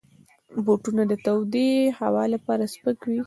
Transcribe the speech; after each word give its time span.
بوټونه 0.65 1.03
د 1.11 1.13
تودې 1.25 1.71
هوا 1.99 2.23
لپاره 2.33 2.63
سپک 2.73 2.99
وي. 3.09 3.19